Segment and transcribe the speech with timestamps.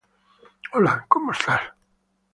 [0.73, 1.61] Hola, ¿cómo estás?